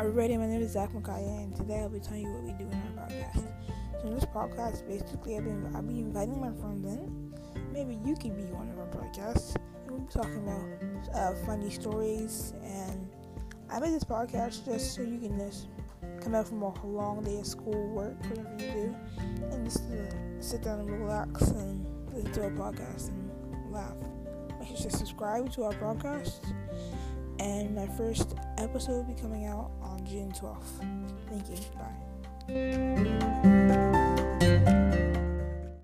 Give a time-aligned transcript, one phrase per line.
[0.00, 2.64] everybody, my name is Zach Makaya, and today I'll be telling you what we do
[2.64, 3.44] in our podcast.
[4.00, 7.34] So in this podcast, basically, I've been I'll be inviting my friends in.
[7.70, 11.68] Maybe you could be one of our podcasts, and we'll be talking about uh, funny
[11.68, 12.54] stories.
[12.64, 13.10] And
[13.70, 15.68] I made this podcast just so you can just
[16.22, 18.96] come out from a long day of school, work, whatever you do,
[19.52, 23.96] and just uh, sit down and relax and listen to our podcast and laugh.
[24.60, 26.40] Make sure to subscribe to our podcast
[27.40, 30.78] and my first episode will be coming out on June 12th.
[31.28, 31.56] Thank you.
[31.78, 32.96] Bye.